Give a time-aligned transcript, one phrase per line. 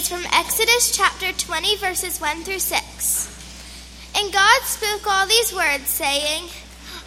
[0.00, 4.14] is from Exodus chapter 20, verses 1 through 6.
[4.16, 6.48] And God spoke all these words, saying,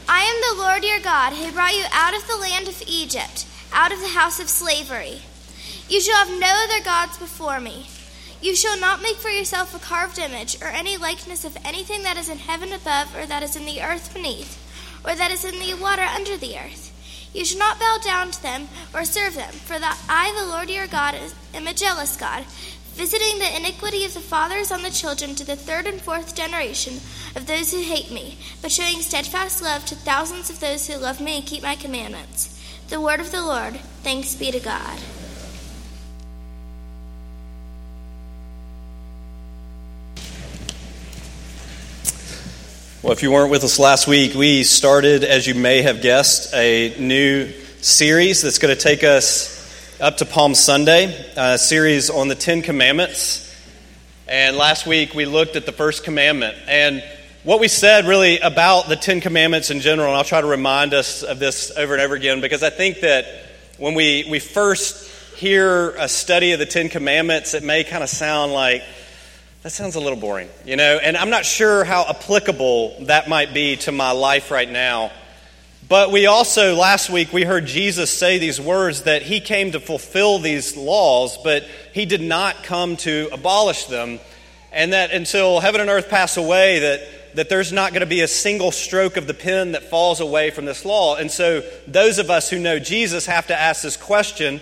[0.07, 3.47] I am the Lord your God, who brought you out of the land of Egypt,
[3.73, 5.23] out of the house of slavery.
[5.89, 7.87] You shall have no other gods before me.
[8.43, 12.17] You shall not make for yourself a carved image, or any likeness of anything that
[12.17, 14.53] is in heaven above, or that is in the earth beneath,
[15.03, 16.93] or that is in the water under the earth.
[17.33, 20.69] You shall not bow down to them or serve them, for that I, the Lord
[20.69, 21.15] your God,
[21.55, 22.45] am a jealous God,
[22.93, 26.93] visiting the iniquity of the fathers on the children to the third and fourth generation
[27.35, 31.19] of those who hate me, but showing steadfast love to thousands of those who love
[31.19, 32.59] me and keep my commandments.
[32.89, 33.75] The word of the Lord.
[34.03, 34.99] Thanks be to God.
[43.01, 46.53] Well, if you weren't with us last week, we started, as you may have guessed,
[46.53, 47.51] a new
[47.81, 49.52] series that's going to take us
[50.03, 53.49] up to Palm Sunday, a series on the Ten Commandments.
[54.27, 56.57] And last week we looked at the first commandment.
[56.67, 57.01] And
[57.45, 60.93] what we said really about the Ten Commandments in general, and I'll try to remind
[60.93, 63.27] us of this over and over again, because I think that
[63.77, 68.09] when we, we first hear a study of the Ten Commandments, it may kind of
[68.09, 68.83] sound like,
[69.61, 73.53] that sounds a little boring, you know, and I'm not sure how applicable that might
[73.53, 75.13] be to my life right now.
[75.89, 79.79] But we also, last week, we heard Jesus say these words that he came to
[79.79, 84.19] fulfill these laws, but he did not come to abolish them.
[84.71, 88.21] And that until heaven and earth pass away, that, that there's not going to be
[88.21, 91.15] a single stroke of the pen that falls away from this law.
[91.15, 94.61] And so, those of us who know Jesus have to ask this question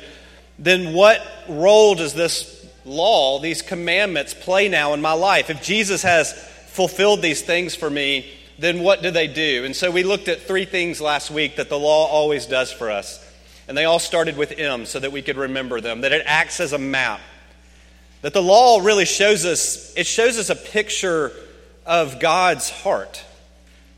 [0.58, 5.50] then what role does this law, these commandments, play now in my life?
[5.50, 6.34] If Jesus has
[6.68, 8.32] fulfilled these things for me,
[8.62, 9.66] then what do they do?
[9.66, 12.92] And so we looked at three things last week that the law always does for
[12.92, 13.28] us.
[13.68, 16.60] And they all started with M so that we could remember them, that it acts
[16.60, 17.22] as a map.
[18.22, 21.32] That the law really shows us, it shows us a picture
[21.86, 23.24] of God's heart.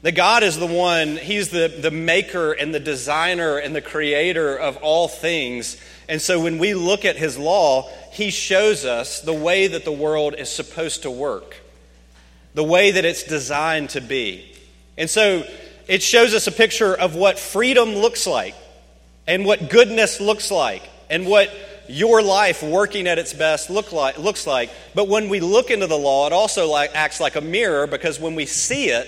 [0.02, 4.56] That God is the one, He's the, the maker and the designer and the creator
[4.56, 5.78] of all things.
[6.08, 9.92] And so when we look at His law, He shows us the way that the
[9.92, 11.58] world is supposed to work,
[12.54, 14.53] the way that it's designed to be.
[14.98, 15.44] And so
[15.88, 18.56] it shows us a picture of what freedom looks like,
[19.28, 21.50] and what goodness looks like, and what
[21.88, 24.70] your life working at its best look like, looks like.
[24.96, 28.20] But when we look into the law, it also like, acts like a mirror because
[28.20, 29.08] when we see it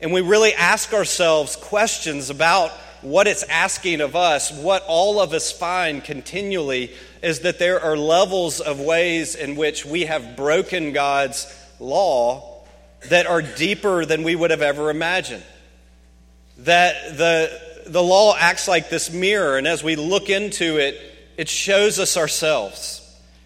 [0.00, 2.70] and we really ask ourselves questions about
[3.02, 6.92] what it's asking of us, what all of us find continually
[7.22, 11.46] is that there are levels of ways in which we have broken God's
[11.78, 12.51] law
[13.08, 15.42] that are deeper than we would have ever imagined.
[16.58, 21.00] That the, the law acts like this mirror, and as we look into it,
[21.36, 22.98] it shows us ourselves.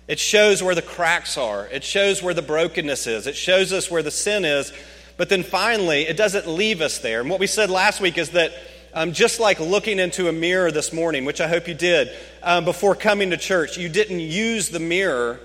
[0.09, 1.67] It shows where the cracks are.
[1.67, 3.27] It shows where the brokenness is.
[3.27, 4.73] It shows us where the sin is.
[5.17, 7.21] But then finally, it doesn't leave us there.
[7.21, 8.53] And what we said last week is that
[8.93, 12.11] um, just like looking into a mirror this morning, which I hope you did,
[12.43, 15.41] um, before coming to church, you didn't use the mirror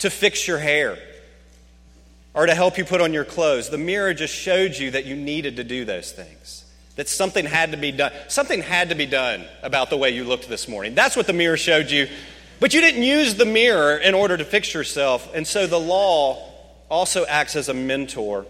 [0.00, 0.98] to fix your hair
[2.34, 3.68] or to help you put on your clothes.
[3.68, 6.64] The mirror just showed you that you needed to do those things.
[6.96, 8.12] That something had to be done.
[8.28, 10.94] Something had to be done about the way you looked this morning.
[10.94, 12.08] That's what the mirror showed you.
[12.60, 15.34] But you didn't use the mirror in order to fix yourself.
[15.34, 16.50] And so the law
[16.88, 18.46] also acts as a mentor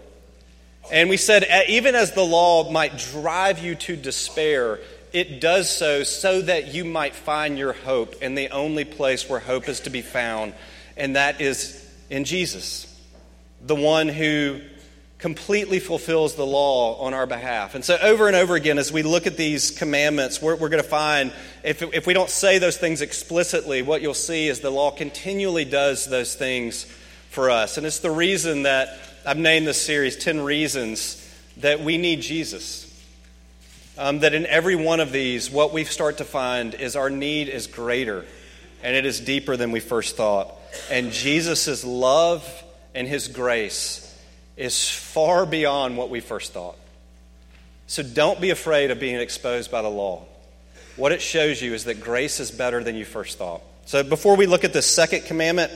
[0.91, 4.79] and we said, even as the law might drive you to despair,
[5.13, 9.39] it does so so that you might find your hope in the only place where
[9.39, 10.53] hope is to be found,
[10.97, 11.79] and that is
[12.09, 12.92] in Jesus,
[13.65, 14.59] the one who
[15.23, 17.75] completely fulfills the law on our behalf.
[17.75, 20.83] And so, over and over again, as we look at these commandments, we're, we're going
[20.83, 21.31] to find,
[21.63, 25.63] if, if we don't say those things explicitly, what you'll see is the law continually
[25.63, 26.83] does those things
[27.29, 27.77] for us.
[27.77, 31.25] And it's the reason that I've named this series 10 Reasons
[31.57, 32.89] That We Need Jesus.
[33.97, 37.47] Um, that in every one of these, what we start to find is our need
[37.47, 38.25] is greater
[38.81, 40.51] and it is deeper than we first thought.
[40.89, 42.62] And Jesus' love
[42.95, 44.09] and his grace
[44.57, 46.77] is far beyond what we first thought.
[47.87, 50.25] So don't be afraid of being exposed by the law.
[50.95, 53.61] What it shows you is that grace is better than you first thought.
[53.85, 55.71] So before we look at the second commandment,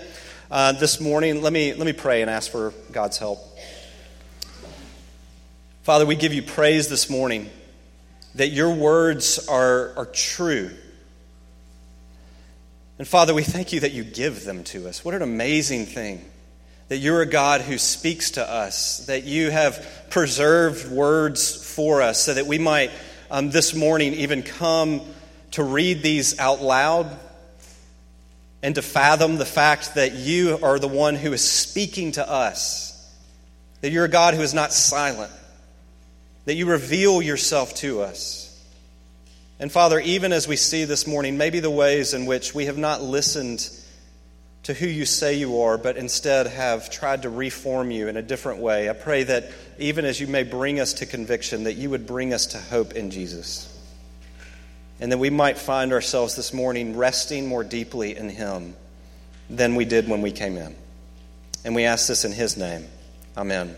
[0.50, 3.40] uh, this morning, let me, let me pray and ask for God's help.
[5.84, 7.50] Father, we give you praise this morning
[8.36, 10.72] that your words are, are true.
[13.00, 15.04] And Father, we thank you that you give them to us.
[15.04, 16.24] What an amazing thing
[16.90, 22.24] that you're a God who speaks to us, that you have preserved words for us
[22.24, 22.92] so that we might
[23.30, 25.02] um, this morning even come
[25.52, 27.18] to read these out loud
[28.64, 33.14] and to fathom the fact that you are the one who is speaking to us,
[33.82, 35.32] that you're a God who is not silent,
[36.46, 38.44] that you reveal yourself to us.
[39.60, 42.78] And Father, even as we see this morning, maybe the ways in which we have
[42.78, 43.70] not listened
[44.68, 48.22] to who you say you are, but instead have tried to reform you in a
[48.22, 49.50] different way, I pray that
[49.80, 52.92] even as you may bring us to conviction, that you would bring us to hope
[52.92, 53.74] in Jesus.
[55.00, 58.76] And that we might find ourselves this morning resting more deeply in Him
[59.50, 60.76] than we did when we came in.
[61.64, 62.88] And we ask this in His name.
[63.38, 63.74] Amen.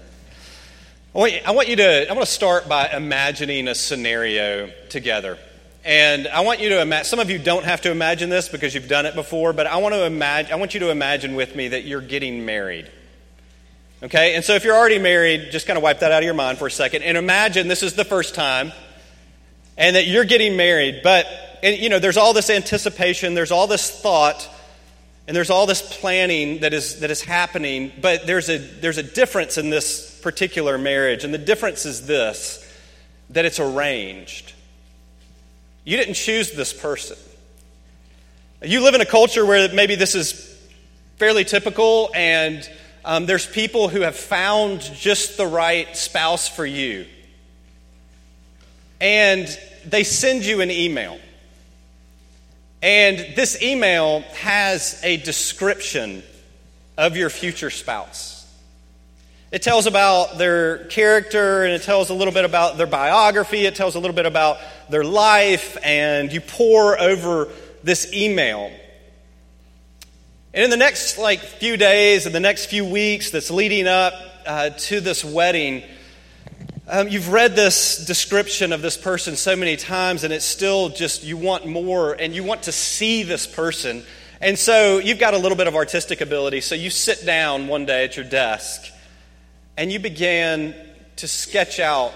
[1.13, 5.37] I want you to, I want to start by imagining a scenario together.
[5.83, 8.75] And I want you to imagine, some of you don't have to imagine this because
[8.75, 11.55] you've done it before, but I want to imagine, I want you to imagine with
[11.55, 12.91] me that you're getting married.
[14.03, 14.35] Okay?
[14.35, 16.57] And so if you're already married, just kind of wipe that out of your mind
[16.57, 18.71] for a second and imagine this is the first time
[19.77, 21.01] and that you're getting married.
[21.01, 21.25] But,
[21.63, 24.47] and, you know, there's all this anticipation, there's all this thought,
[25.27, 29.03] and there's all this planning that is, that is happening, but there's a, there's a
[29.03, 31.23] difference in this particular marriage.
[31.23, 32.65] And the difference is this
[33.29, 34.53] that it's arranged.
[35.89, 37.17] You didn't choose this person.
[38.61, 40.55] You live in a culture where maybe this is
[41.17, 42.69] fairly typical, and
[43.03, 47.07] um, there's people who have found just the right spouse for you.
[49.01, 49.47] And
[49.83, 51.17] they send you an email.
[52.83, 56.21] And this email has a description
[56.99, 58.38] of your future spouse.
[59.51, 63.65] It tells about their character and it tells a little bit about their biography.
[63.65, 64.59] It tells a little bit about
[64.91, 67.49] their life, and you pour over
[67.83, 68.71] this email.
[70.53, 74.13] And in the next like few days and the next few weeks that's leading up
[74.45, 75.83] uh, to this wedding,
[76.87, 81.23] um, you've read this description of this person so many times, and it's still just
[81.23, 84.03] you want more and you want to see this person.
[84.41, 86.61] And so you've got a little bit of artistic ability.
[86.61, 88.91] So you sit down one day at your desk
[89.79, 90.75] and you began
[91.15, 92.11] to sketch out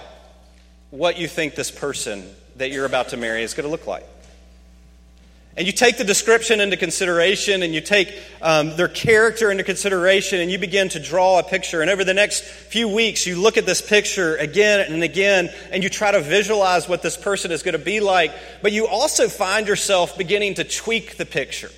[0.90, 4.06] what you think this person that you're about to marry is going to look like.
[5.56, 10.42] And you take the description into consideration and you take um, their character into consideration
[10.42, 11.82] and you begin to draw a picture.
[11.82, 15.84] And over the next few weeks, you look at this picture again and again and
[15.84, 18.34] you try to visualize what this person is going to be like.
[18.62, 21.72] But you also find yourself beginning to tweak the picture.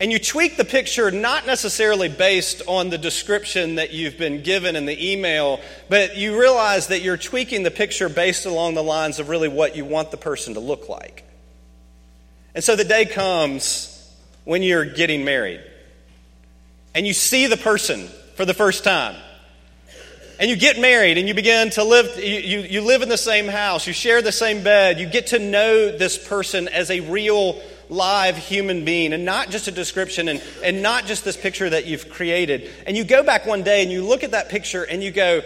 [0.00, 4.76] And you tweak the picture not necessarily based on the description that you've been given
[4.76, 9.18] in the email, but you realize that you're tweaking the picture based along the lines
[9.18, 11.24] of really what you want the person to look like.
[12.54, 13.94] And so the day comes
[14.44, 15.60] when you're getting married,
[16.94, 19.16] and you see the person for the first time.
[20.40, 23.48] And you get married and you begin to live, you, you, live in the same
[23.48, 27.60] house, you share the same bed, you get to know this person as a real
[27.90, 31.86] live human being and not just a description and, and not just this picture that
[31.86, 32.70] you've created.
[32.86, 35.42] And you go back one day and you look at that picture and you go,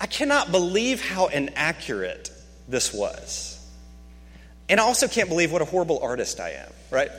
[0.00, 2.30] I cannot believe how inaccurate
[2.68, 3.52] this was.
[4.68, 7.10] And I also can't believe what a horrible artist I am, right?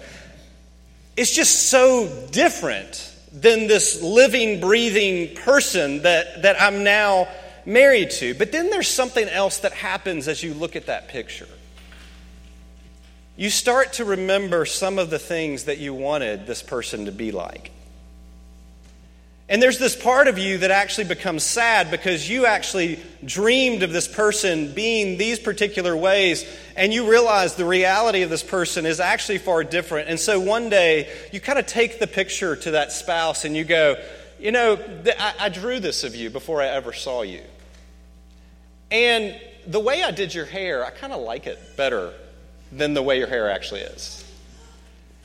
[1.15, 7.27] It's just so different than this living, breathing person that, that I'm now
[7.65, 8.33] married to.
[8.33, 11.47] But then there's something else that happens as you look at that picture
[13.37, 17.31] you start to remember some of the things that you wanted this person to be
[17.31, 17.71] like.
[19.47, 23.93] And there's this part of you that actually becomes sad because you actually dreamed of
[23.93, 28.99] this person being these particular ways, and you realize the reality of this person is
[28.99, 30.09] actually far different.
[30.09, 33.63] And so one day, you kind of take the picture to that spouse and you
[33.63, 33.95] go,
[34.37, 34.77] You know,
[35.17, 37.41] I, I drew this of you before I ever saw you.
[38.91, 42.13] And the way I did your hair, I kind of like it better
[42.71, 44.23] than the way your hair actually is.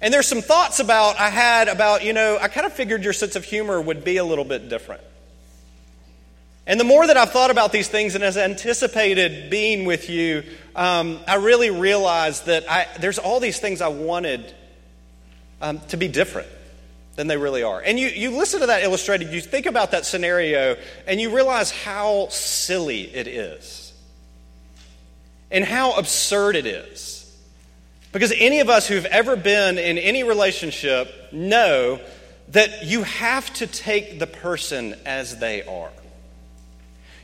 [0.00, 3.12] And there's some thoughts about I had about, you know, I kind of figured your
[3.12, 5.02] sense of humor would be a little bit different.
[6.66, 10.44] And the more that I've thought about these things and as anticipated being with you,
[10.76, 14.54] um, I really realized that I, there's all these things I wanted
[15.60, 16.48] um, to be different
[17.16, 17.80] than they really are.
[17.80, 21.70] And you, you listen to that illustrated, you think about that scenario, and you realize
[21.70, 23.92] how silly it is
[25.50, 27.21] and how absurd it is.
[28.12, 31.98] Because any of us who've ever been in any relationship know
[32.48, 35.90] that you have to take the person as they are.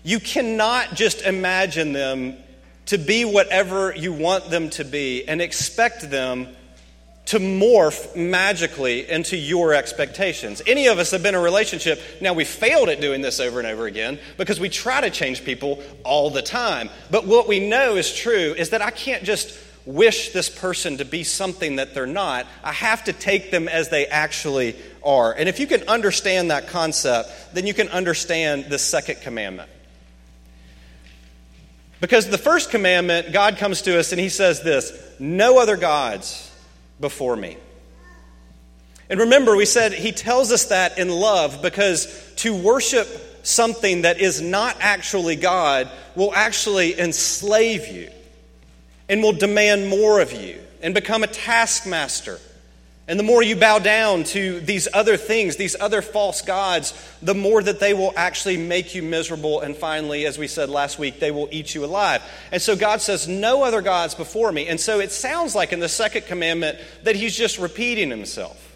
[0.02, 2.36] You cannot just imagine them
[2.86, 6.48] to be whatever you want them to be and expect them
[7.26, 10.62] to morph magically into your expectations.
[10.66, 13.58] Any of us have been in a relationship, now we failed at doing this over
[13.58, 16.88] and over again because we try to change people all the time.
[17.10, 19.50] But what we know is true is that I can't just
[19.88, 22.46] wish this person to be something that they're not.
[22.62, 25.32] I have to take them as they actually are.
[25.32, 29.70] And if you can understand that concept, then you can understand the second commandment.
[32.02, 36.54] Because the first commandment, God comes to us and he says this no other gods
[37.00, 37.56] before me.
[39.08, 43.08] And remember, we said he tells us that in love because to worship
[43.42, 48.10] something that is not actually God will actually enslave you
[49.08, 52.38] and will demand more of you and become a taskmaster.
[53.08, 57.34] And the more you bow down to these other things, these other false gods, the
[57.34, 59.62] more that they will actually make you miserable.
[59.62, 62.22] And finally, as we said last week, they will eat you alive.
[62.52, 64.68] And so God says, No other gods before me.
[64.68, 68.67] And so it sounds like in the second commandment that he's just repeating himself.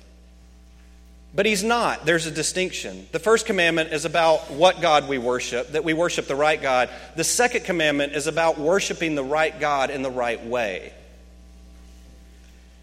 [1.35, 2.05] But he's not.
[2.05, 3.07] There's a distinction.
[3.13, 6.91] The first commandment is about what God we worship, that we worship the right God.
[7.17, 10.93] The second commandment is about worshiping the right God in the right way.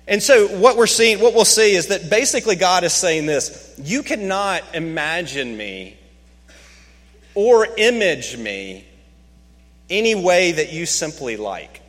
[0.08, 3.76] And so what we're seeing, what we'll see is that basically God is saying this,
[3.78, 5.96] you cannot imagine me
[7.36, 8.84] or image me
[9.92, 11.82] any way that you simply like.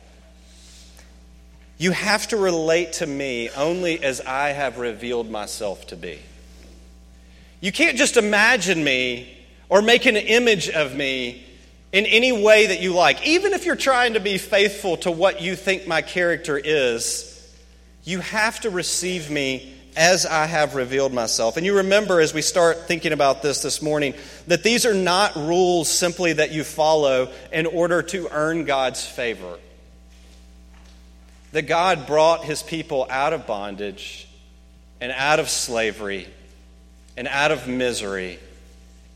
[1.79, 6.19] You have to relate to me only as I have revealed myself to be.
[7.61, 9.37] You can't just imagine me
[9.69, 11.45] or make an image of me
[11.93, 13.25] in any way that you like.
[13.25, 17.27] Even if you're trying to be faithful to what you think my character is,
[18.03, 21.55] you have to receive me as I have revealed myself.
[21.55, 24.15] And you remember as we start thinking about this this morning
[24.47, 29.59] that these are not rules simply that you follow in order to earn God's favor.
[31.51, 34.27] That God brought his people out of bondage
[34.99, 36.27] and out of slavery
[37.17, 38.39] and out of misery,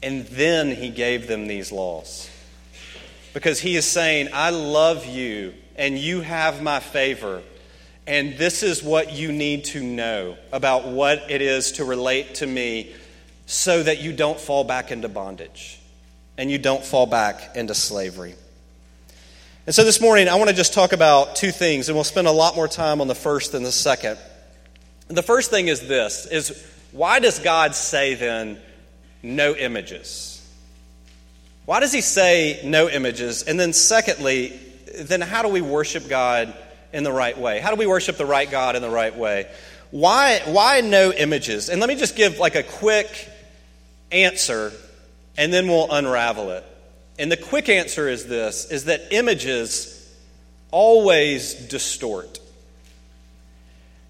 [0.04, 2.30] and then he gave them these laws.
[3.34, 7.42] Because he is saying, I love you and you have my favor.
[8.08, 12.48] And this is what you need to know about what it is to relate to
[12.48, 12.94] me
[13.46, 15.80] so that you don't fall back into bondage
[16.38, 18.36] and you don't fall back into slavery.
[19.66, 22.28] And so this morning, I want to just talk about two things, and we'll spend
[22.28, 24.20] a lot more time on the first than the second.
[25.08, 28.58] The first thing is this is why does God say then
[29.22, 30.32] no images?
[31.66, 33.44] Why does he say no images?
[33.44, 34.58] And then secondly,
[35.02, 36.54] then how do we worship God
[36.94, 37.60] in the right way?
[37.60, 39.52] How do we worship the right God in the right way?
[39.92, 41.68] Why, why no images?
[41.68, 43.30] And let me just give like a quick
[44.10, 44.72] answer
[45.38, 46.64] and then we'll unravel it.
[47.20, 49.92] And the quick answer is this is that images
[50.72, 52.40] always distort.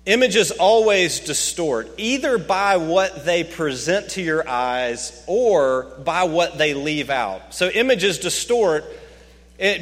[0.05, 6.75] Images always distort, either by what they present to your eyes or by what they
[6.75, 7.55] leave out.
[7.55, 8.85] So, images distort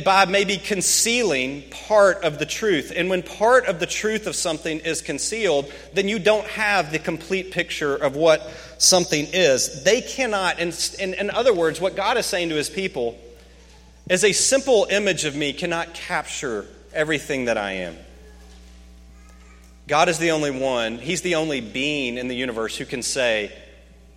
[0.05, 2.93] by maybe concealing part of the truth.
[2.95, 6.99] And when part of the truth of something is concealed, then you don't have the
[6.99, 9.83] complete picture of what something is.
[9.83, 13.17] They cannot, in, in, in other words, what God is saying to his people
[14.09, 17.97] is a simple image of me cannot capture everything that I am.
[19.87, 23.51] God is the only one, He's the only being in the universe who can say,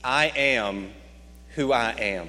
[0.05, 0.93] I am
[1.55, 2.29] who I am.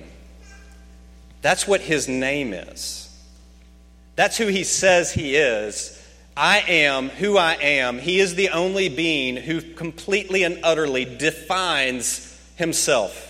[1.42, 3.08] That's what His name is.
[4.18, 5.94] That's who he says he is.
[6.36, 8.00] I am who I am.
[8.00, 13.24] He is the only being who completely and utterly defines himself.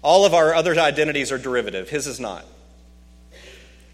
[0.00, 2.44] All of our other identities are derivative, his is not.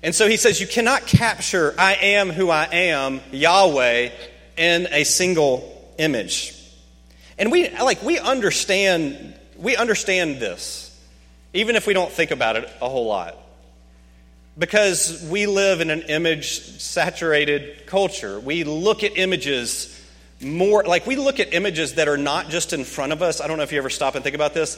[0.01, 4.11] And so he says, You cannot capture I am who I am, Yahweh,
[4.59, 6.55] in a single image.
[7.39, 10.97] And we like we understand we understand this,
[11.53, 13.37] even if we don't think about it a whole lot
[14.59, 18.41] because we live in an image saturated culture.
[18.41, 19.95] We look at images
[20.41, 23.41] more, like we look at images that are not just in front of us.
[23.41, 24.77] I don't know if you ever stop and think about this.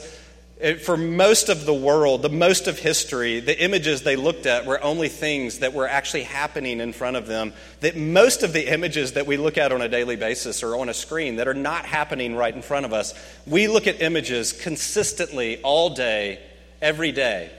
[0.83, 4.79] For most of the world, the most of history, the images they looked at were
[4.83, 7.53] only things that were actually happening in front of them.
[7.79, 10.87] That most of the images that we look at on a daily basis or on
[10.87, 13.15] a screen that are not happening right in front of us,
[13.47, 16.37] we look at images consistently all day,
[16.79, 17.49] every day.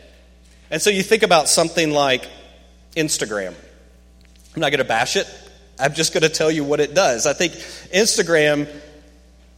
[0.70, 2.28] And so you think about something like
[2.94, 3.52] Instagram.
[4.54, 5.26] I'm not going to bash it.
[5.76, 7.26] I'm just going to tell you what it does.
[7.26, 7.54] I think
[7.92, 8.68] Instagram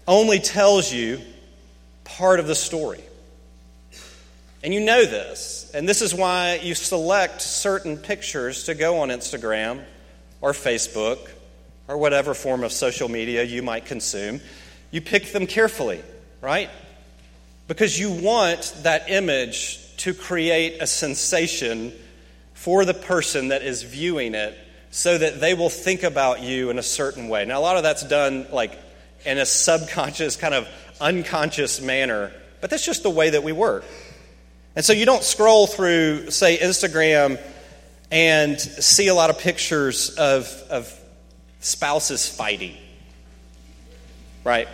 [0.09, 1.21] only tells you
[2.05, 3.05] part of the story.
[4.65, 5.71] And you know this.
[5.75, 9.85] And this is why you select certain pictures to go on Instagram
[10.41, 11.19] or Facebook
[11.87, 14.41] or whatever form of social media you might consume.
[14.91, 16.01] You pick them carefully,
[16.41, 16.71] right?
[17.69, 21.93] Because you want that image to create a sensation
[22.55, 24.57] for the person that is viewing it
[24.91, 27.45] so that they will think about you in a certain way.
[27.45, 28.79] Now, a lot of that's done like
[29.27, 30.67] in a subconscious, kind of
[31.03, 33.85] unconscious manner, but that's just the way that we work.
[34.77, 37.41] And so you don't scroll through, say, Instagram
[38.11, 41.01] and see a lot of pictures of, of
[41.61, 42.77] spouses fighting,
[44.43, 44.69] right?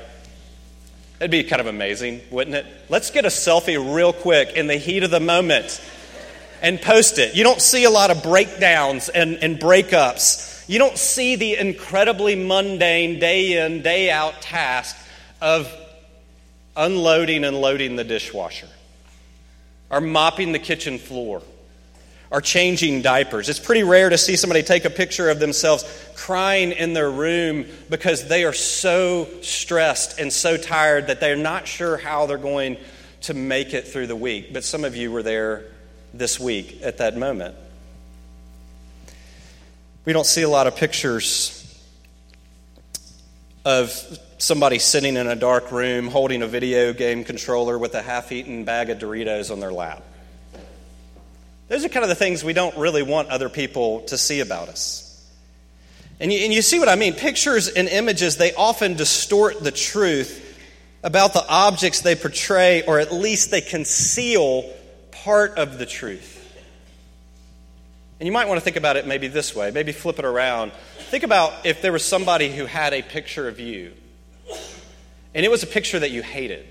[1.18, 2.66] It'd be kind of amazing, wouldn't it?
[2.88, 5.82] Let's get a selfie real quick in the heat of the moment
[6.62, 7.34] and post it.
[7.34, 10.66] You don't see a lot of breakdowns and, and breakups.
[10.66, 14.96] You don't see the incredibly mundane, day in, day out task
[15.42, 15.70] of
[16.74, 18.68] unloading and loading the dishwasher
[19.90, 21.42] are mopping the kitchen floor,
[22.30, 23.48] are changing diapers.
[23.48, 27.66] It's pretty rare to see somebody take a picture of themselves crying in their room
[27.88, 32.76] because they are so stressed and so tired that they're not sure how they're going
[33.22, 34.52] to make it through the week.
[34.52, 35.64] But some of you were there
[36.14, 37.54] this week at that moment.
[40.04, 41.56] We don't see a lot of pictures
[43.64, 48.32] of somebody sitting in a dark room holding a video game controller with a half
[48.32, 50.02] eaten bag of Doritos on their lap.
[51.68, 54.68] Those are kind of the things we don't really want other people to see about
[54.68, 55.06] us.
[56.18, 57.12] And you, and you see what I mean?
[57.12, 60.46] Pictures and images, they often distort the truth
[61.02, 64.70] about the objects they portray, or at least they conceal
[65.10, 66.38] part of the truth.
[68.18, 70.72] And you might want to think about it maybe this way, maybe flip it around.
[71.10, 73.92] Think about if there was somebody who had a picture of you
[75.34, 76.66] and it was a picture that you hated.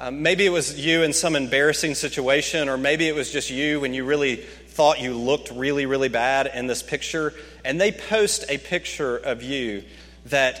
[0.00, 3.80] Um, maybe it was you in some embarrassing situation, or maybe it was just you
[3.80, 7.34] when you really thought you looked really, really bad in this picture.
[7.64, 9.84] And they post a picture of you
[10.26, 10.60] that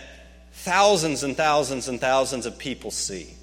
[0.52, 3.34] thousands and thousands and thousands of people see.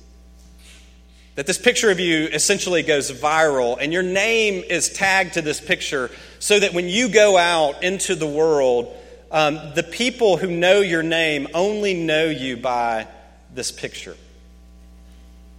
[1.36, 5.60] That this picture of you essentially goes viral, and your name is tagged to this
[5.60, 8.96] picture so that when you go out into the world,
[9.32, 13.08] um, the people who know your name only know you by
[13.54, 14.16] this picture.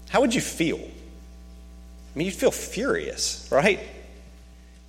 [0.09, 0.79] How would you feel?
[0.79, 3.81] I mean, you'd feel furious, right?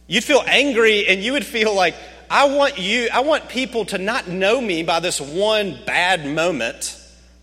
[0.07, 1.95] You'd feel angry and you would feel like,
[2.29, 6.97] I want you, I want people to not know me by this one bad moment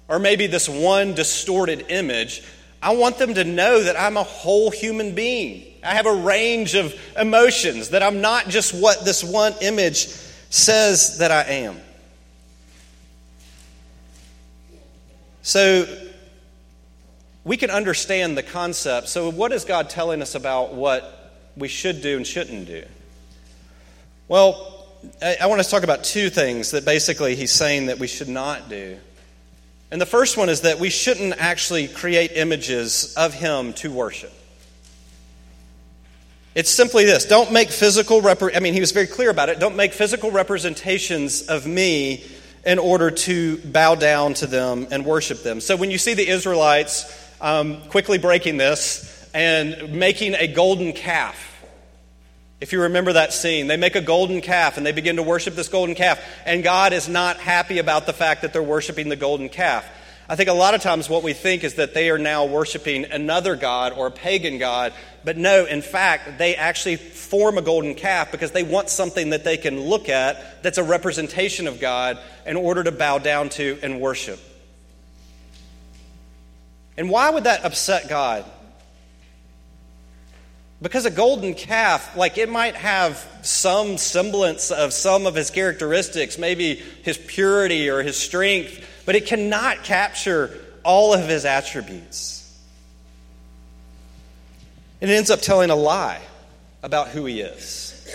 [0.09, 2.43] or maybe this one distorted image.
[2.83, 5.65] I want them to know that I'm a whole human being.
[5.85, 10.09] I have a range of emotions, that I'm not just what this one image
[10.51, 11.81] says that I am.
[15.43, 15.87] So
[17.45, 19.09] we can understand the concept.
[19.09, 22.85] So, what is God telling us about what we should do and shouldn't do?
[24.29, 24.87] Well,
[25.23, 28.69] I, want to talk about two things that basically he's saying that we should not
[28.69, 28.99] do.
[29.91, 34.33] And the first one is that we shouldn't actually create images of him to worship.
[36.55, 39.61] It's simply this don't make physical, I mean, he was very clear about it.
[39.61, 42.25] Don't make physical representations of me
[42.67, 45.61] in order to bow down to them and worship them.
[45.61, 47.05] So when you see the Israelites
[47.41, 51.45] um, quickly breaking this and making a golden calf,
[52.61, 55.55] if you remember that scene, they make a golden calf and they begin to worship
[55.55, 59.17] this golden calf, and God is not happy about the fact that they're worshiping the
[59.17, 59.89] golden calf.
[60.31, 63.07] I think a lot of times what we think is that they are now worshiping
[63.07, 64.93] another God or a pagan God.
[65.25, 69.45] But no, in fact, they actually form a golden calf because they want something that
[69.45, 73.79] they can look at that's a representation of God in order to bow down to
[73.83, 74.39] and worship.
[76.99, 78.45] And why would that upset God?
[80.83, 86.39] Because a golden calf, like it might have some semblance of some of his characteristics,
[86.39, 90.51] maybe his purity or his strength but it cannot capture
[90.85, 92.55] all of his attributes.
[95.01, 96.21] And it ends up telling a lie
[96.83, 98.07] about who he is.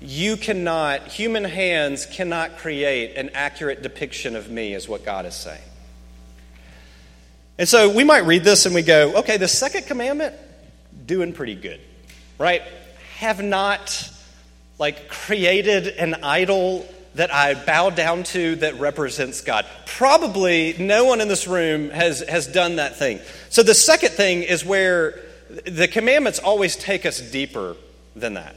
[0.00, 5.36] You cannot, human hands cannot create an accurate depiction of me, is what God is
[5.36, 5.62] saying.
[7.56, 10.34] And so we might read this and we go, okay, the second commandment,
[11.06, 11.80] doing pretty good,
[12.40, 12.62] right?
[13.18, 14.10] Have not
[14.80, 19.66] like created an idol that I bow down to that represents God?
[19.86, 23.20] Probably no one in this room has, has done that thing.
[23.50, 25.20] So the second thing is where
[25.66, 27.76] the commandments always take us deeper
[28.16, 28.56] than that.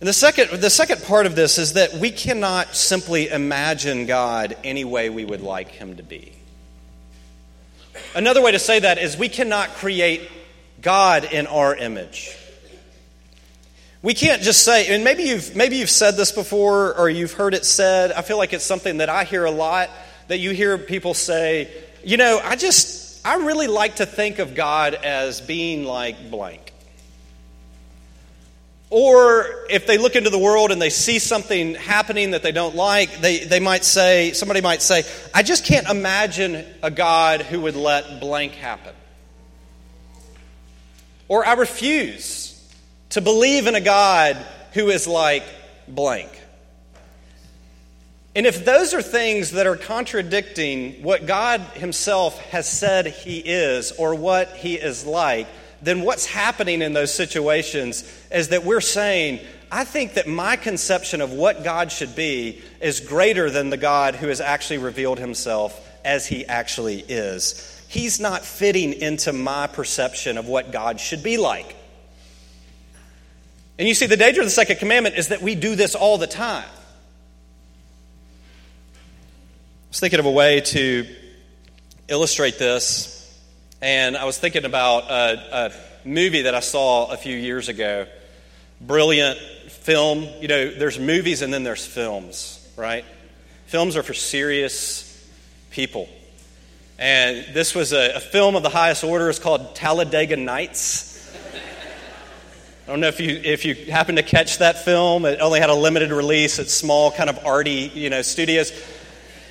[0.00, 4.56] And the second, the second part of this is that we cannot simply imagine God
[4.64, 6.32] any way we would like him to be.
[8.14, 10.28] Another way to say that is we cannot create
[10.80, 12.36] God in our image.
[14.02, 17.54] We can't just say, and maybe you've, maybe you've said this before or you've heard
[17.54, 18.10] it said.
[18.10, 19.90] I feel like it's something that I hear a lot
[20.26, 24.56] that you hear people say, you know, I just, I really like to think of
[24.56, 26.72] God as being like blank.
[28.90, 32.74] Or if they look into the world and they see something happening that they don't
[32.74, 37.60] like, they, they might say, somebody might say, I just can't imagine a God who
[37.60, 38.94] would let blank happen.
[41.28, 42.51] Or I refuse
[43.12, 44.36] to believe in a God
[44.72, 45.44] who is like
[45.86, 46.30] blank.
[48.34, 53.92] And if those are things that are contradicting what God Himself has said He is
[53.92, 55.46] or what He is like,
[55.82, 61.20] then what's happening in those situations is that we're saying, I think that my conception
[61.20, 65.78] of what God should be is greater than the God who has actually revealed himself
[66.04, 67.82] as he actually is.
[67.88, 71.76] He's not fitting into my perception of what God should be like.
[73.82, 76.16] And you see, the danger of the second commandment is that we do this all
[76.16, 76.62] the time.
[76.62, 76.68] I
[79.88, 81.04] was thinking of a way to
[82.06, 83.42] illustrate this
[83.80, 85.72] and I was thinking about a, a
[86.08, 88.06] movie that I saw a few years ago.
[88.80, 90.28] Brilliant film.
[90.40, 93.04] You know, there's movies and then there's films, right?
[93.66, 95.28] Films are for serious
[95.72, 96.08] people.
[97.00, 99.28] And this was a, a film of the highest order.
[99.28, 101.11] It's called Talladega Nights.
[102.84, 105.24] I don't know if you if you happen to catch that film.
[105.24, 108.72] It only had a limited release at small, kind of arty, you know, studios.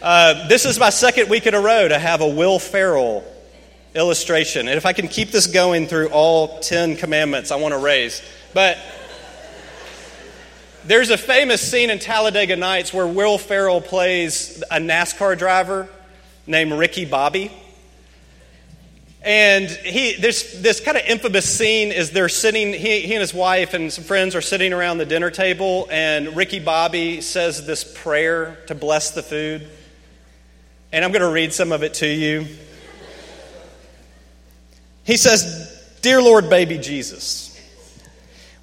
[0.01, 3.23] Uh, this is my second week in a row to have a Will Ferrell
[3.95, 4.67] illustration.
[4.67, 8.21] And if I can keep this going through all 10 commandments, I want to raise.
[8.53, 8.77] But
[10.83, 15.87] there's a famous scene in Talladega Nights where Will Ferrell plays a NASCAR driver
[16.47, 17.49] named Ricky Bobby.
[19.23, 23.33] And he, this, this kind of infamous scene is they're sitting, he, he and his
[23.33, 27.83] wife and some friends are sitting around the dinner table, and Ricky Bobby says this
[27.83, 29.67] prayer to bless the food.
[30.91, 32.47] And I'm going to read some of it to you.
[35.03, 37.47] He says, Dear Lord, baby Jesus,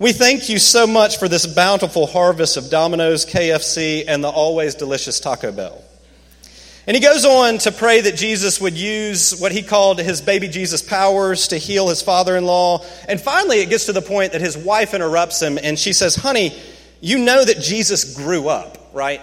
[0.01, 4.75] we thank you so much for this bountiful harvest of Domino's, KFC, and the always
[4.75, 5.83] delicious Taco Bell.
[6.89, 10.49] And he goes on to pray that Jesus would use what he called his baby
[10.49, 12.83] Jesus powers to heal his father in law.
[13.07, 16.17] And finally, it gets to the point that his wife interrupts him and she says,
[16.17, 16.59] Honey,
[17.03, 19.21] you know that Jesus grew up, right?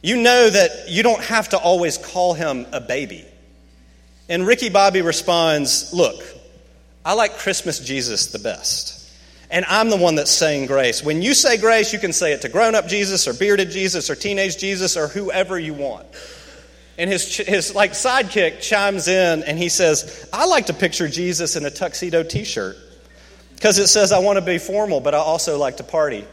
[0.00, 3.26] You know that you don't have to always call him a baby.
[4.30, 6.24] And Ricky Bobby responds, Look,
[7.04, 9.01] I like Christmas Jesus the best.
[9.52, 11.04] And I'm the one that's saying grace.
[11.04, 14.08] When you say grace, you can say it to grown up Jesus or bearded Jesus
[14.08, 16.06] or teenage Jesus or whoever you want.
[16.96, 21.54] And his, his like sidekick chimes in and he says, I like to picture Jesus
[21.54, 22.76] in a tuxedo t shirt
[23.54, 26.24] because it says, I want to be formal, but I also like to party.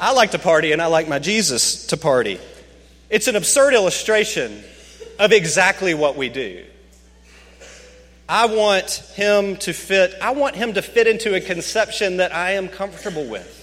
[0.00, 2.40] I like to party and I like my Jesus to party.
[3.10, 4.64] It's an absurd illustration
[5.18, 6.64] of exactly what we do.
[8.28, 12.52] I want him to fit, I want him to fit into a conception that I
[12.52, 13.60] am comfortable with.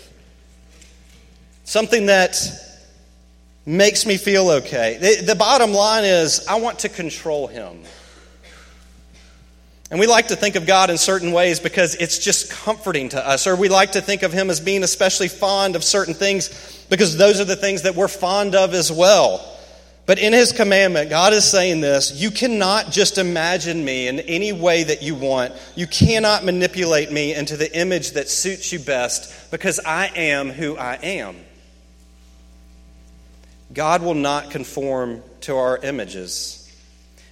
[1.64, 2.38] Something that
[3.66, 4.98] makes me feel okay.
[4.98, 7.80] The, the, bottom line is, I want to control him.
[9.90, 13.28] And we like to think of God in certain ways because it's just comforting to
[13.28, 16.86] us, or we like to think of him as being especially fond of certain things
[16.90, 19.51] because those are the things that we're fond of as well.
[20.12, 24.52] But in his commandment, God is saying this you cannot just imagine me in any
[24.52, 25.54] way that you want.
[25.74, 30.76] You cannot manipulate me into the image that suits you best because I am who
[30.76, 31.38] I am.
[33.72, 36.70] God will not conform to our images.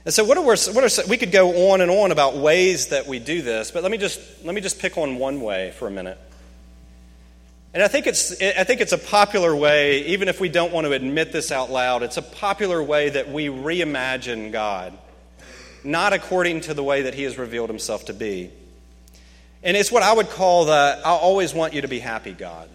[0.06, 2.88] And so, what are, we, what are, we could go on and on about ways
[2.88, 5.72] that we do this, but let me just, let me just pick on one way
[5.72, 6.18] for a minute.
[7.72, 10.88] And I think, it's, I think it's a popular way, even if we don't want
[10.88, 14.98] to admit this out loud, it's a popular way that we reimagine God,
[15.84, 18.50] not according to the way that He has revealed Himself to be.
[19.62, 22.70] And it's what I would call the I always want you to be happy God.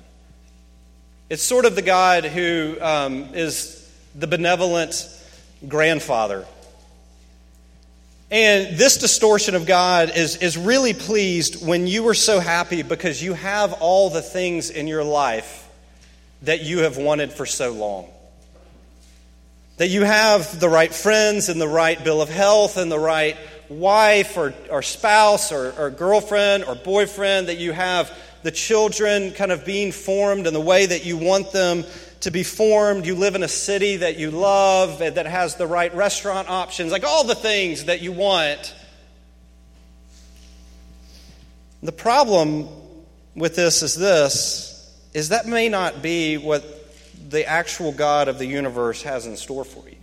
[1.28, 5.08] It's sort of the God who um, is the benevolent
[5.66, 6.46] grandfather
[8.30, 13.22] and this distortion of God is, is really pleased when you are so happy because
[13.22, 15.68] you have all the things in your life
[16.42, 18.08] that you have wanted for so long.
[19.76, 23.36] That you have the right friends and the right bill of health and the right
[23.68, 29.52] wife or, or spouse or, or girlfriend or boyfriend, that you have the children kind
[29.52, 31.84] of being formed in the way that you want them
[32.24, 33.06] to be formed.
[33.06, 37.04] You live in a city that you love, that has the right restaurant options, like
[37.04, 38.74] all the things that you want.
[41.82, 42.68] The problem
[43.34, 44.70] with this is this
[45.12, 46.64] is that may not be what
[47.28, 49.96] the actual God of the universe has in store for you.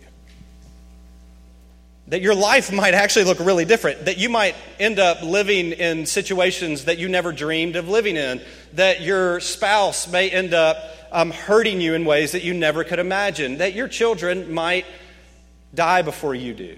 [2.12, 6.04] That your life might actually look really different, that you might end up living in
[6.04, 8.38] situations that you never dreamed of living in,
[8.74, 10.76] that your spouse may end up
[11.10, 14.84] um, hurting you in ways that you never could imagine, that your children might
[15.74, 16.76] die before you do.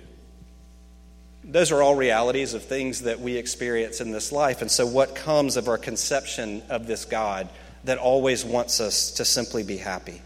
[1.42, 4.61] Those are all realities of things that we experience in this life.
[4.61, 7.49] And so, what comes of our conception of this God
[7.83, 10.23] that always wants us to simply be happy?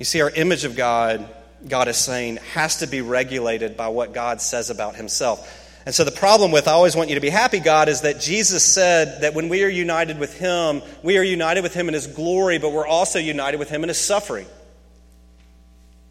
[0.00, 1.32] You see, our image of God,
[1.68, 5.64] God is saying, has to be regulated by what God says about himself.
[5.86, 8.18] And so the problem with I always want you to be happy, God, is that
[8.20, 11.94] Jesus said that when we are united with Him, we are united with Him in
[11.94, 14.48] His glory, but we're also united with Him in His suffering.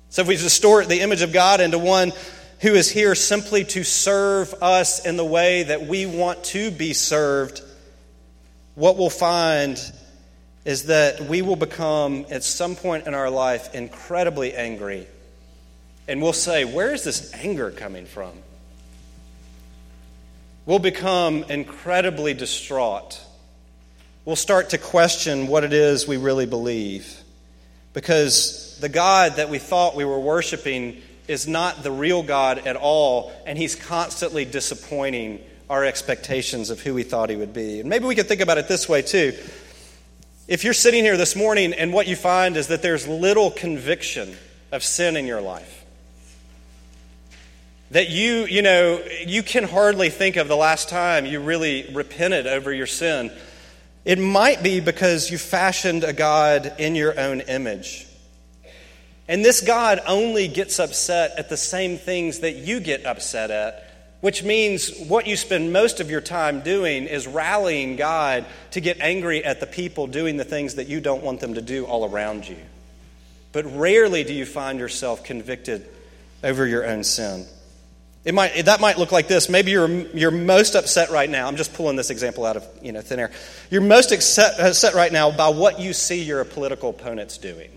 [0.07, 2.13] So if we distort the image of God into one
[2.61, 6.93] who is here simply to serve us in the way that we want to be
[6.93, 7.61] served,
[8.75, 9.77] what we'll find
[10.63, 15.05] is that we will become, at some point in our life, incredibly angry.
[16.07, 18.31] And we'll say, Where is this anger coming from?
[20.65, 23.21] We'll become incredibly distraught.
[24.25, 27.21] We'll start to question what it is we really believe.
[27.93, 32.75] Because the God that we thought we were worshiping is not the real God at
[32.75, 37.79] all, and He's constantly disappointing our expectations of who we thought He would be.
[37.79, 39.33] And maybe we could think about it this way, too.
[40.47, 44.35] If you're sitting here this morning and what you find is that there's little conviction
[44.71, 45.84] of sin in your life,
[47.91, 52.47] that you, you know, you can hardly think of the last time you really repented
[52.47, 53.31] over your sin.
[54.03, 58.07] It might be because you fashioned a God in your own image.
[59.27, 63.83] And this God only gets upset at the same things that you get upset at,
[64.21, 68.99] which means what you spend most of your time doing is rallying God to get
[68.99, 72.05] angry at the people doing the things that you don't want them to do all
[72.05, 72.57] around you.
[73.51, 75.87] But rarely do you find yourself convicted
[76.43, 77.45] over your own sin.
[78.25, 79.49] It might, that might look like this.
[79.49, 81.47] Maybe you're, you're most upset right now.
[81.47, 83.31] I'm just pulling this example out of you know, thin air.
[83.69, 87.69] You're most upset, upset right now by what you see your political opponents doing.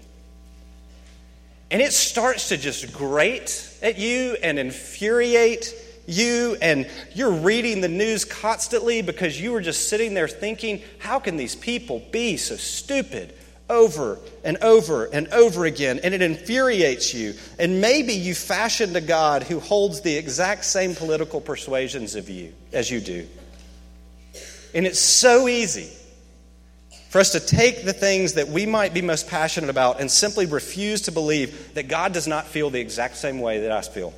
[1.71, 5.75] And it starts to just grate at you and infuriate
[6.07, 11.19] you, and you're reading the news constantly because you were just sitting there thinking, how
[11.19, 13.35] can these people be so stupid?
[13.69, 17.35] Over and over and over again, and it infuriates you.
[17.59, 22.53] And maybe you fashioned a God who holds the exact same political persuasions of you
[22.73, 23.27] as you do.
[24.75, 25.91] And it's so easy
[27.09, 30.47] for us to take the things that we might be most passionate about and simply
[30.47, 34.13] refuse to believe that God does not feel the exact same way that I feel.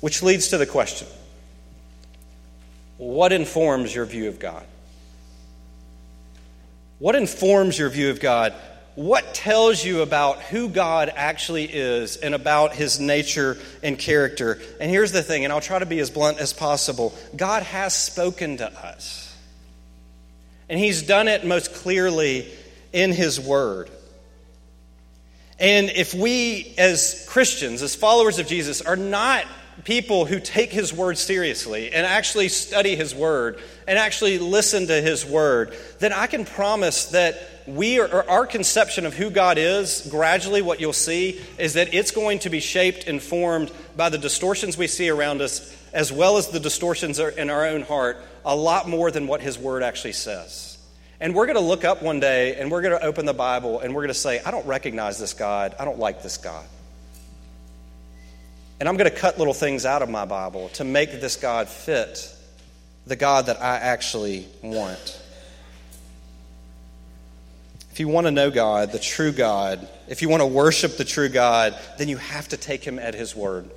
[0.00, 1.06] Which leads to the question
[2.98, 4.64] what informs your view of God?
[6.98, 8.54] What informs your view of God?
[8.94, 14.58] What tells you about who God actually is and about his nature and character?
[14.80, 17.94] And here's the thing, and I'll try to be as blunt as possible God has
[17.94, 19.22] spoken to us.
[20.68, 22.50] And he's done it most clearly
[22.92, 23.90] in his word.
[25.58, 29.44] And if we, as Christians, as followers of Jesus, are not
[29.84, 35.02] people who take his word seriously and actually study his word and actually listen to
[35.02, 37.36] his word, then I can promise that
[37.66, 42.10] we are, our conception of who God is, gradually what you'll see is that it's
[42.10, 46.36] going to be shaped and formed by the distortions we see around us, as well
[46.36, 50.12] as the distortions in our own heart, a lot more than what his word actually
[50.12, 50.78] says.
[51.18, 53.80] And we're going to look up one day and we're going to open the Bible
[53.80, 55.74] and we're going to say, I don't recognize this God.
[55.78, 56.64] I don't like this God.
[58.78, 61.68] And I'm going to cut little things out of my Bible to make this God
[61.68, 62.32] fit
[63.06, 65.22] the God that I actually want.
[67.92, 71.04] If you want to know God, the true God, if you want to worship the
[71.04, 73.70] true God, then you have to take him at his word.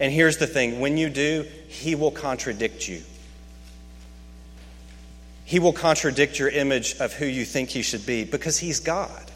[0.00, 3.02] And here's the thing when you do, he will contradict you.
[5.44, 9.27] He will contradict your image of who you think he should be because he's God.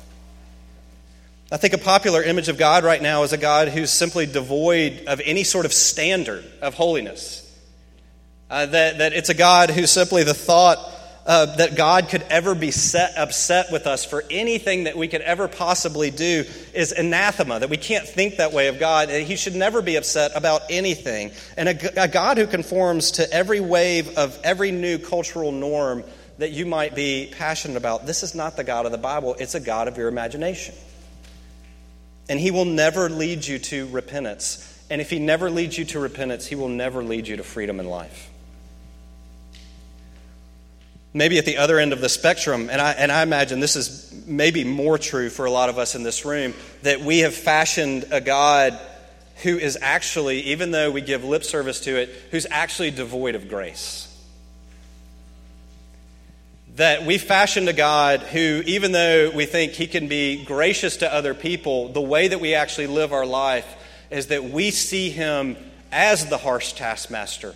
[1.53, 5.05] I think a popular image of God right now is a God who's simply devoid
[5.07, 7.41] of any sort of standard of holiness.
[8.49, 10.79] Uh, that, that it's a God who simply the thought
[11.27, 15.21] uh, that God could ever be set, upset with us for anything that we could
[15.21, 19.11] ever possibly do is anathema, that we can't think that way of God.
[19.11, 21.33] He should never be upset about anything.
[21.59, 26.03] And a, a God who conforms to every wave of every new cultural norm
[26.39, 29.55] that you might be passionate about, this is not the God of the Bible, it's
[29.55, 30.75] a God of your imagination.
[32.33, 34.67] And He will never lead you to repentance.
[34.89, 37.79] And if He never leads you to repentance, He will never lead you to freedom
[37.79, 38.31] in life.
[41.13, 44.25] Maybe at the other end of the spectrum, and I, and I imagine this is
[44.27, 48.07] maybe more true for a lot of us in this room, that we have fashioned
[48.11, 48.81] a God
[49.43, 53.47] who is actually, even though we give lip service to it, who's actually devoid of
[53.51, 54.09] grace.
[56.77, 61.13] That we fashioned a God who, even though we think he can be gracious to
[61.13, 63.67] other people, the way that we actually live our life
[64.11, 65.57] is that we see him
[65.91, 67.55] as the harsh taskmaster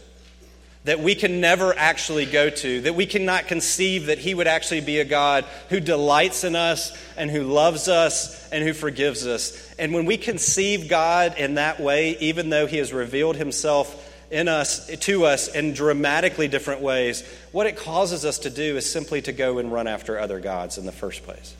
[0.86, 4.80] that we can never actually go to, that we cannot conceive that He would actually
[4.80, 9.74] be a God who delights in us and who loves us and who forgives us.
[9.80, 14.48] And when we conceive God in that way, even though He has revealed Himself in
[14.48, 19.22] us to us in dramatically different ways, what it causes us to do is simply
[19.22, 21.54] to go and run after other gods in the first place.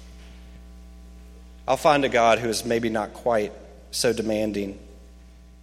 [1.69, 3.53] I'll find a God who is maybe not quite
[3.91, 4.79] so demanding,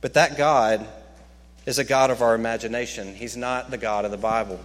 [0.01, 0.85] but that God
[1.65, 3.15] is a God of our imagination.
[3.15, 4.59] He's not the God of the Bible.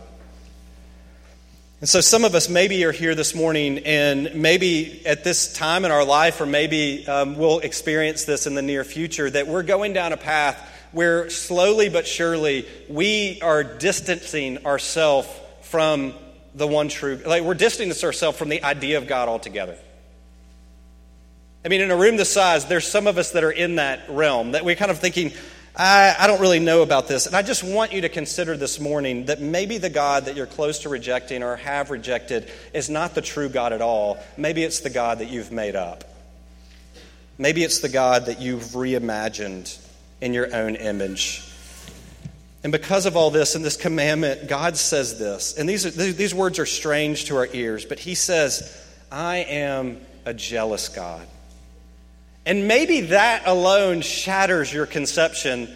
[1.81, 5.85] And so, some of us maybe are here this morning, and maybe at this time
[5.85, 9.63] in our life, or maybe um, we'll experience this in the near future, that we're
[9.63, 10.59] going down a path
[10.93, 15.29] where slowly but surely we are distancing ourselves
[15.63, 16.15] from
[16.55, 19.77] the one true, like we're distancing ourselves from the idea of God altogether.
[21.65, 24.09] I mean, in a room this size, there's some of us that are in that
[24.09, 25.33] realm, that we're kind of thinking,
[25.77, 27.27] I, I don't really know about this.
[27.27, 30.47] And I just want you to consider this morning that maybe the God that you're
[30.47, 34.19] close to rejecting or have rejected is not the true God at all.
[34.37, 36.05] Maybe it's the God that you've made up.
[37.37, 39.79] Maybe it's the God that you've reimagined
[40.21, 41.45] in your own image.
[42.63, 45.57] And because of all this and this commandment, God says this.
[45.57, 48.77] And these, are, these words are strange to our ears, but He says,
[49.11, 51.27] I am a jealous God.
[52.45, 55.69] And maybe that alone shatters your conception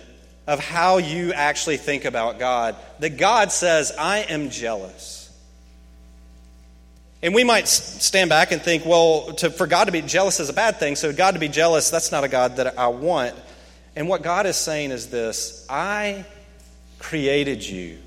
[0.47, 2.77] of how you actually think about God.
[2.99, 5.31] That God says, I am jealous.
[7.23, 10.49] And we might stand back and think, well, to, for God to be jealous is
[10.49, 13.37] a bad thing, so God to be jealous, that's not a God that I want.
[13.95, 16.25] And what God is saying is this I
[16.99, 17.99] created you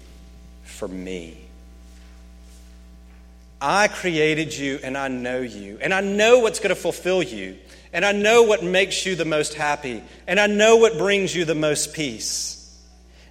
[0.64, 1.42] for me.
[3.62, 7.58] I created you and I know you, and I know what's going to fulfill you.
[7.94, 10.04] And I know what makes you the most happy.
[10.28, 12.56] And I know what brings you the most peace.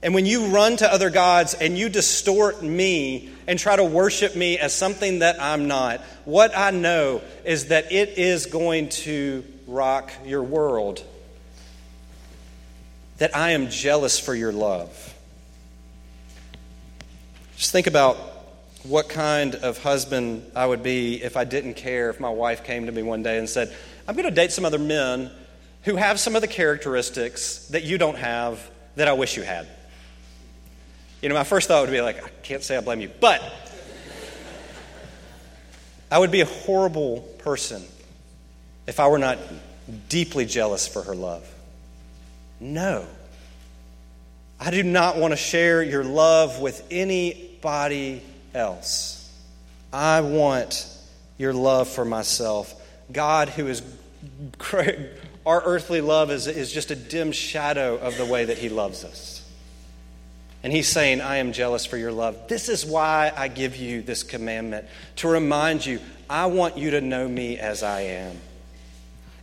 [0.03, 4.35] And when you run to other gods and you distort me and try to worship
[4.35, 9.45] me as something that I'm not, what I know is that it is going to
[9.67, 11.05] rock your world.
[13.19, 15.15] That I am jealous for your love.
[17.57, 18.17] Just think about
[18.83, 22.87] what kind of husband I would be if I didn't care if my wife came
[22.87, 23.75] to me one day and said,
[24.07, 25.31] I'm going to date some other men
[25.85, 29.67] who have some of the characteristics that you don't have that I wish you had.
[31.23, 33.43] You know, my first thought would be like, I can't say I blame you, but
[36.11, 37.83] I would be a horrible person
[38.87, 39.39] if I were not
[40.09, 41.51] deeply jealous for her love.
[42.65, 43.05] No.
[44.59, 48.23] I do not want to share your love with anybody
[48.55, 49.31] else.
[49.93, 50.89] I want
[51.37, 52.75] your love for myself.
[53.13, 53.83] God, who is
[54.57, 54.99] great,
[55.45, 59.05] our earthly love is, is just a dim shadow of the way that He loves
[59.05, 59.47] us.
[60.63, 62.49] And He's saying, I am jealous for your love.
[62.49, 66.01] This is why I give you this commandment to remind you,
[66.31, 68.39] I want you to know me as I am.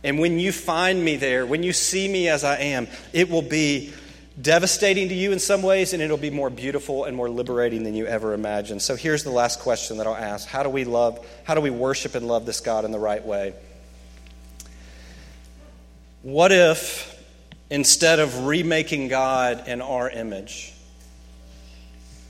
[0.04, 3.42] And when you find me there, when you see me as I am, it will
[3.42, 3.92] be
[4.40, 7.94] devastating to you in some ways, and it'll be more beautiful and more liberating than
[7.94, 8.82] you ever imagined.
[8.82, 11.70] So here's the last question that I'll ask How do we love, how do we
[11.70, 13.54] worship and love this God in the right way?
[16.22, 17.08] What if,
[17.70, 20.72] instead of remaking God in our image,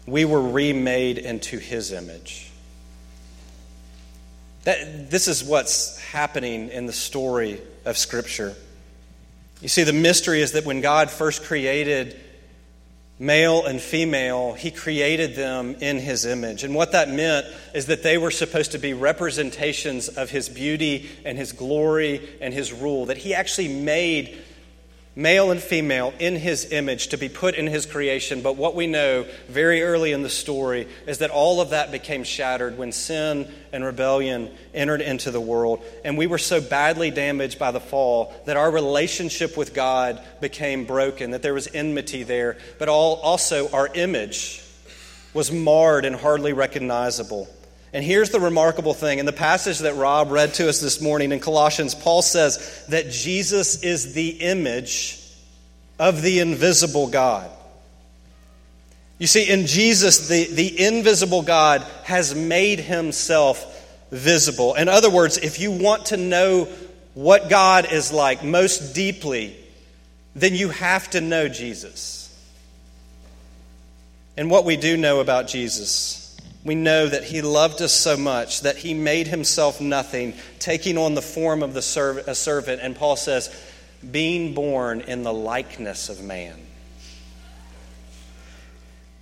[0.06, 2.51] we were remade into His image?
[4.64, 8.54] That, this is what's happening in the story of Scripture.
[9.60, 12.18] You see, the mystery is that when God first created
[13.18, 16.64] male and female, He created them in His image.
[16.64, 21.08] And what that meant is that they were supposed to be representations of His beauty
[21.24, 24.40] and His glory and His rule, that He actually made
[25.14, 28.40] male and female in his image to be put in his creation.
[28.40, 32.24] But what we know very early in the story is that all of that became
[32.24, 35.82] shattered when sin and rebellion entered into the world.
[36.04, 40.86] And we were so badly damaged by the fall that our relationship with God became
[40.86, 44.62] broken, that there was enmity there, but all, also our image
[45.34, 47.48] was marred and hardly recognizable.
[47.92, 49.18] And here's the remarkable thing.
[49.18, 53.10] In the passage that Rob read to us this morning in Colossians, Paul says that
[53.10, 55.18] Jesus is the image
[55.98, 57.50] of the invisible God.
[59.18, 63.68] You see, in Jesus, the, the invisible God has made himself
[64.10, 64.74] visible.
[64.74, 66.68] In other words, if you want to know
[67.14, 69.54] what God is like most deeply,
[70.34, 72.18] then you have to know Jesus.
[74.36, 76.21] And what we do know about Jesus
[76.64, 81.14] we know that he loved us so much that he made himself nothing, taking on
[81.14, 82.80] the form of the serv- a servant.
[82.82, 83.54] And Paul says,
[84.08, 86.60] being born in the likeness of man.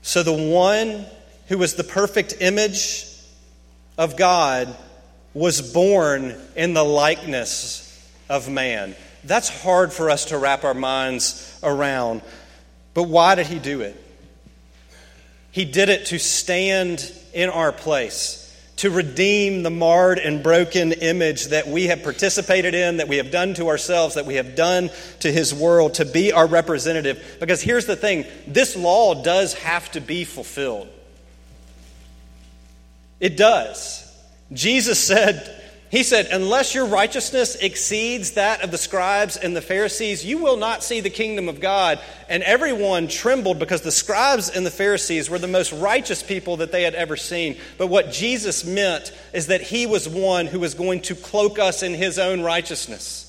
[0.03, 1.07] So the one
[1.49, 3.07] who was the perfect image
[3.99, 4.75] of God
[5.35, 7.87] was born in the likeness
[8.29, 8.97] of man.
[9.25, 12.23] That's hard for us to wrap our minds around.
[12.95, 14.03] But why did he do it?
[15.53, 21.47] He did it to stand in our place, to redeem the marred and broken image
[21.49, 24.91] that we have participated in, that we have done to ourselves, that we have done
[25.21, 27.37] to His world, to be our representative.
[27.41, 30.89] Because here's the thing this law does have to be fulfilled.
[33.21, 34.07] It does.
[34.53, 35.60] Jesus said,
[35.91, 40.57] he said, Unless your righteousness exceeds that of the scribes and the Pharisees, you will
[40.57, 41.99] not see the kingdom of God.
[42.29, 46.71] And everyone trembled because the scribes and the Pharisees were the most righteous people that
[46.71, 47.57] they had ever seen.
[47.77, 51.83] But what Jesus meant is that he was one who was going to cloak us
[51.83, 53.27] in his own righteousness.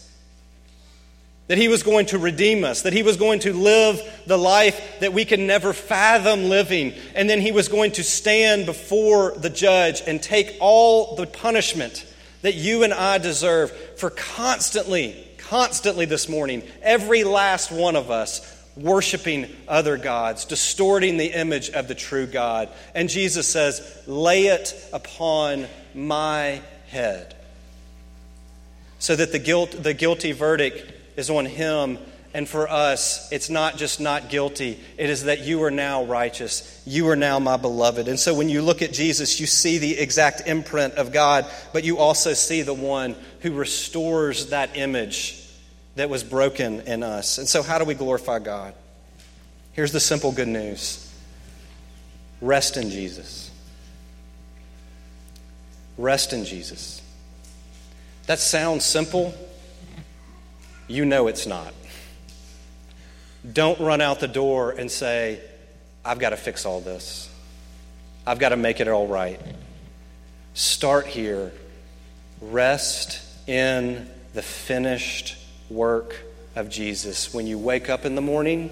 [1.48, 5.00] That he was going to redeem us, that he was going to live the life
[5.00, 9.50] that we can never fathom living, and then he was going to stand before the
[9.50, 12.06] judge and take all the punishment
[12.42, 18.58] that you and I deserve for constantly, constantly this morning, every last one of us
[18.76, 22.70] worshiping other gods, distorting the image of the true God.
[22.96, 27.36] And Jesus says, Lay it upon my head.
[29.00, 31.98] So that the, guilt, the guilty verdict is on him
[32.34, 36.82] and for us, it's not just not guilty, it is that you are now righteous.
[36.86, 38.08] You are now my beloved.
[38.08, 41.84] And so when you look at Jesus, you see the exact imprint of God, but
[41.84, 45.46] you also see the one who restores that image
[45.96, 47.38] that was broken in us.
[47.38, 48.74] And so, how do we glorify God?
[49.74, 51.14] Here's the simple good news
[52.42, 53.52] rest in Jesus.
[55.98, 57.02] Rest in Jesus.
[58.28, 59.34] That sounds simple.
[60.88, 61.74] You know it's not.
[63.50, 65.40] Don't run out the door and say,
[66.06, 67.30] I've got to fix all this.
[68.26, 69.40] I've got to make it all right.
[70.54, 71.52] Start here.
[72.40, 75.38] Rest in the finished
[75.70, 76.16] work
[76.56, 77.34] of Jesus.
[77.34, 78.70] When you wake up in the morning,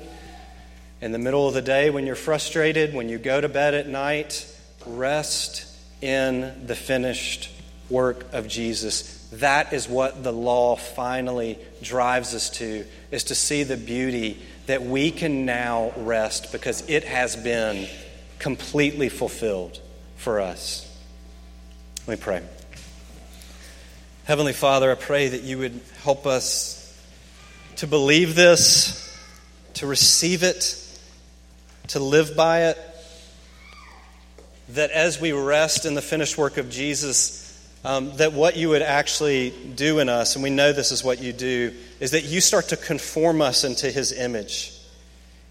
[1.02, 3.88] in the middle of the day, when you're frustrated, when you go to bed at
[3.88, 4.46] night,
[4.86, 5.66] rest
[6.02, 7.50] in the finished
[7.90, 9.28] work of Jesus.
[9.34, 14.40] That is what the law finally drives us to, is to see the beauty
[14.70, 17.88] that we can now rest because it has been
[18.38, 19.80] completely fulfilled
[20.16, 20.86] for us.
[22.06, 22.44] Let me pray.
[24.26, 26.96] Heavenly Father, I pray that you would help us
[27.78, 29.12] to believe this,
[29.74, 30.78] to receive it,
[31.88, 32.78] to live by it.
[34.76, 37.49] That as we rest in the finished work of Jesus,
[37.86, 41.22] um, that what you would actually do in us, and we know this is what
[41.22, 44.74] you do, is that you start to conform us into his image.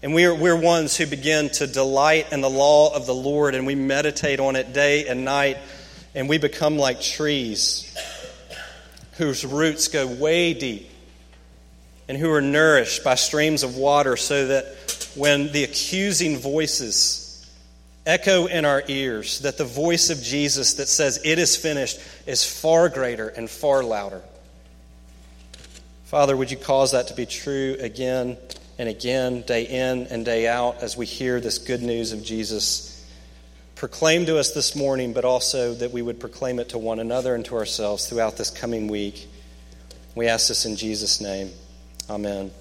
[0.01, 3.67] And we're, we're ones who begin to delight in the law of the Lord and
[3.67, 5.57] we meditate on it day and night,
[6.15, 7.85] and we become like trees
[9.17, 10.89] whose roots go way deep
[12.07, 17.28] and who are nourished by streams of water so that when the accusing voices
[18.05, 22.43] echo in our ears, that the voice of Jesus that says, It is finished, is
[22.43, 24.21] far greater and far louder.
[26.05, 28.37] Father, would you cause that to be true again
[28.79, 32.95] and again, day in and day out, as we hear this good news of Jesus
[33.75, 37.35] proclaimed to us this morning, but also that we would proclaim it to one another
[37.35, 39.27] and to ourselves throughout this coming week.
[40.15, 41.51] We ask this in Jesus' name.
[42.09, 42.51] Amen.